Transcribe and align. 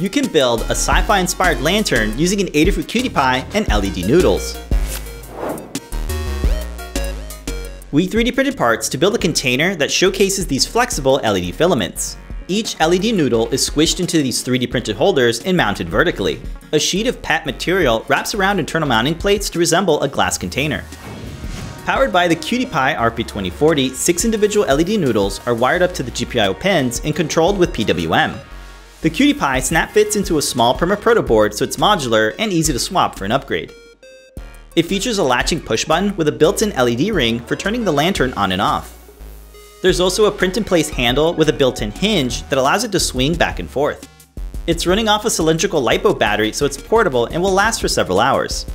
You 0.00 0.08
can 0.08 0.28
build 0.28 0.60
a 0.60 0.76
sci-fi 0.76 1.18
inspired 1.18 1.60
lantern 1.60 2.16
using 2.16 2.40
an 2.40 2.46
Adafruit 2.48 2.84
QT 2.84 3.08
Py 3.12 3.58
and 3.58 3.66
LED 3.66 4.06
noodles. 4.06 4.56
We 7.90 8.06
3D 8.06 8.32
printed 8.32 8.56
parts 8.56 8.88
to 8.90 8.98
build 8.98 9.16
a 9.16 9.18
container 9.18 9.74
that 9.74 9.90
showcases 9.90 10.46
these 10.46 10.64
flexible 10.64 11.14
LED 11.14 11.52
filaments. 11.52 12.16
Each 12.46 12.78
LED 12.78 13.12
noodle 13.12 13.48
is 13.48 13.68
squished 13.68 13.98
into 13.98 14.22
these 14.22 14.44
3D 14.44 14.70
printed 14.70 14.94
holders 14.94 15.40
and 15.40 15.56
mounted 15.56 15.88
vertically. 15.88 16.40
A 16.70 16.78
sheet 16.78 17.08
of 17.08 17.20
PET 17.20 17.44
material 17.44 18.04
wraps 18.06 18.36
around 18.36 18.60
internal 18.60 18.86
mounting 18.86 19.16
plates 19.16 19.50
to 19.50 19.58
resemble 19.58 20.00
a 20.02 20.08
glass 20.08 20.38
container. 20.38 20.84
Powered 21.86 22.12
by 22.12 22.28
the 22.28 22.36
QT 22.36 22.66
Py 22.66 23.24
RP2040, 23.24 23.90
six 23.94 24.24
individual 24.24 24.64
LED 24.68 25.00
noodles 25.00 25.44
are 25.44 25.56
wired 25.56 25.82
up 25.82 25.92
to 25.94 26.04
the 26.04 26.12
GPIO 26.12 26.60
pins 26.60 27.00
and 27.04 27.16
controlled 27.16 27.58
with 27.58 27.72
PWM. 27.72 28.38
The 29.00 29.10
QT 29.10 29.38
Py 29.38 29.60
snap 29.60 29.92
fits 29.92 30.16
into 30.16 30.38
a 30.38 30.42
small 30.42 30.76
Perma-Proto 30.76 31.22
board 31.22 31.54
so 31.54 31.64
it's 31.64 31.76
modular 31.76 32.34
and 32.36 32.52
easy 32.52 32.72
to 32.72 32.80
swap 32.80 33.16
for 33.16 33.24
an 33.24 33.30
upgrade. 33.30 33.72
It 34.74 34.86
features 34.86 35.18
a 35.18 35.22
latching 35.22 35.60
push 35.60 35.84
button 35.84 36.16
with 36.16 36.26
a 36.26 36.32
built-in 36.32 36.70
LED 36.70 37.14
ring 37.14 37.38
for 37.38 37.54
turning 37.54 37.84
the 37.84 37.92
lantern 37.92 38.32
on 38.32 38.50
and 38.50 38.60
off. 38.60 38.92
There's 39.82 40.00
also 40.00 40.24
a 40.24 40.32
print-in-place 40.32 40.90
handle 40.90 41.32
with 41.32 41.48
a 41.48 41.52
built-in 41.52 41.92
hinge 41.92 42.42
that 42.48 42.58
allows 42.58 42.82
it 42.82 42.90
to 42.90 42.98
swing 42.98 43.34
back 43.34 43.60
and 43.60 43.70
forth. 43.70 44.08
It's 44.66 44.84
running 44.84 45.08
off 45.08 45.24
a 45.24 45.30
cylindrical 45.30 45.80
LiPo 45.80 46.18
battery 46.18 46.52
so 46.52 46.66
it's 46.66 46.76
portable 46.76 47.26
and 47.26 47.40
will 47.40 47.52
last 47.52 47.80
for 47.80 47.86
several 47.86 48.18
hours. 48.18 48.66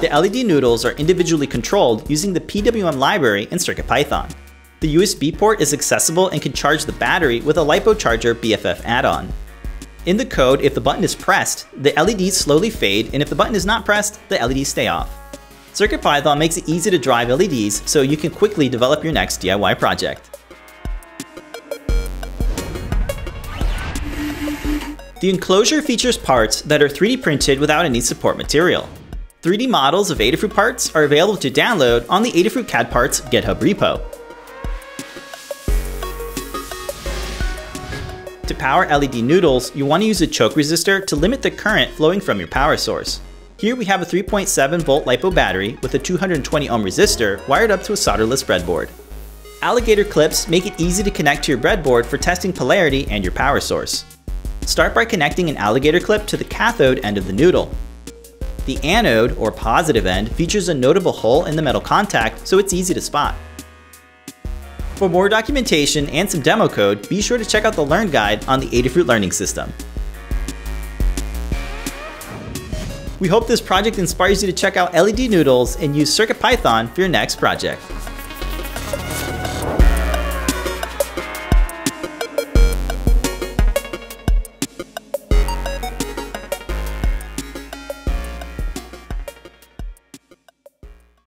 The 0.00 0.08
LED 0.12 0.46
noodles 0.46 0.84
are 0.84 0.92
individually 0.92 1.48
controlled 1.48 2.08
using 2.08 2.32
the 2.32 2.40
PWM 2.40 2.98
library 2.98 3.48
in 3.50 3.58
CircuitPython. 3.58 4.32
The 4.82 4.96
USB 4.96 5.38
port 5.38 5.60
is 5.60 5.72
accessible 5.72 6.30
and 6.30 6.42
can 6.42 6.52
charge 6.52 6.86
the 6.86 6.92
battery 6.94 7.40
with 7.40 7.56
a 7.56 7.60
LiPo 7.60 7.96
Charger 7.96 8.34
BFF 8.34 8.82
add-on. 8.84 9.32
In 10.06 10.16
the 10.16 10.26
code, 10.26 10.60
if 10.60 10.74
the 10.74 10.80
button 10.80 11.04
is 11.04 11.14
pressed, 11.14 11.68
the 11.84 11.92
LEDs 11.92 12.36
slowly 12.36 12.68
fade, 12.68 13.10
and 13.12 13.22
if 13.22 13.28
the 13.28 13.36
button 13.36 13.54
is 13.54 13.64
not 13.64 13.84
pressed, 13.84 14.18
the 14.28 14.44
LEDs 14.44 14.66
stay 14.66 14.88
off. 14.88 15.08
CircuitPython 15.72 16.36
makes 16.36 16.56
it 16.56 16.68
easy 16.68 16.90
to 16.90 16.98
drive 16.98 17.28
LEDs 17.28 17.88
so 17.88 18.02
you 18.02 18.16
can 18.16 18.32
quickly 18.32 18.68
develop 18.68 19.04
your 19.04 19.12
next 19.12 19.40
DIY 19.40 19.78
project. 19.78 20.36
The 25.20 25.30
enclosure 25.30 25.80
features 25.80 26.18
parts 26.18 26.60
that 26.62 26.82
are 26.82 26.88
3D 26.88 27.22
printed 27.22 27.60
without 27.60 27.84
any 27.84 28.00
support 28.00 28.36
material. 28.36 28.88
3D 29.42 29.68
models 29.68 30.10
of 30.10 30.18
Adafruit 30.18 30.52
parts 30.52 30.92
are 30.96 31.04
available 31.04 31.36
to 31.36 31.52
download 31.52 32.04
on 32.10 32.24
the 32.24 32.32
Adafruit 32.32 32.66
CAD 32.66 32.90
Parts 32.90 33.20
GitHub 33.20 33.60
repo. 33.60 34.02
To 38.48 38.54
power 38.56 38.88
LED 38.88 39.22
noodles, 39.22 39.74
you 39.74 39.86
want 39.86 40.02
to 40.02 40.06
use 40.06 40.20
a 40.20 40.26
choke 40.26 40.54
resistor 40.54 41.06
to 41.06 41.14
limit 41.14 41.42
the 41.42 41.50
current 41.50 41.92
flowing 41.92 42.20
from 42.20 42.40
your 42.40 42.48
power 42.48 42.76
source. 42.76 43.20
Here 43.56 43.76
we 43.76 43.84
have 43.84 44.02
a 44.02 44.04
3.7 44.04 44.82
volt 44.82 45.06
LiPo 45.06 45.32
battery 45.32 45.78
with 45.80 45.94
a 45.94 45.98
220 45.98 46.68
ohm 46.68 46.82
resistor 46.82 47.46
wired 47.46 47.70
up 47.70 47.84
to 47.84 47.92
a 47.92 47.96
solderless 47.96 48.44
breadboard. 48.44 48.90
Alligator 49.62 50.02
clips 50.02 50.48
make 50.48 50.66
it 50.66 50.80
easy 50.80 51.04
to 51.04 51.10
connect 51.10 51.44
to 51.44 51.52
your 51.52 51.60
breadboard 51.60 52.04
for 52.04 52.18
testing 52.18 52.52
polarity 52.52 53.06
and 53.08 53.22
your 53.22 53.32
power 53.32 53.60
source. 53.60 54.04
Start 54.62 54.92
by 54.92 55.04
connecting 55.04 55.48
an 55.48 55.56
alligator 55.56 56.00
clip 56.00 56.26
to 56.26 56.36
the 56.36 56.44
cathode 56.44 57.04
end 57.04 57.16
of 57.16 57.28
the 57.28 57.32
noodle. 57.32 57.70
The 58.66 58.78
anode, 58.82 59.36
or 59.38 59.52
positive 59.52 60.04
end, 60.04 60.32
features 60.32 60.68
a 60.68 60.74
notable 60.74 61.12
hole 61.12 61.44
in 61.44 61.54
the 61.54 61.62
metal 61.62 61.80
contact, 61.80 62.46
so 62.48 62.58
it's 62.58 62.72
easy 62.72 62.92
to 62.92 63.00
spot. 63.00 63.36
For 64.96 65.08
more 65.08 65.28
documentation 65.28 66.08
and 66.10 66.30
some 66.30 66.40
demo 66.40 66.68
code, 66.68 67.08
be 67.08 67.20
sure 67.20 67.38
to 67.38 67.44
check 67.44 67.64
out 67.64 67.74
the 67.74 67.84
Learn 67.84 68.10
Guide 68.10 68.44
on 68.46 68.60
the 68.60 68.68
Adafruit 68.68 69.06
Learning 69.06 69.32
System. 69.32 69.72
We 73.18 73.28
hope 73.28 73.46
this 73.46 73.60
project 73.60 73.98
inspires 73.98 74.42
you 74.42 74.48
to 74.50 74.52
check 74.52 74.76
out 74.76 74.94
LED 74.94 75.30
Noodles 75.30 75.76
and 75.76 75.94
use 75.94 76.10
CircuitPython 76.10 76.92
for 76.92 77.02
your 77.02 77.08
next 77.08 77.38
project. 77.38 77.80